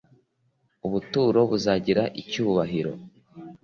[0.85, 2.93] Ubuturo buzagira icyubahiro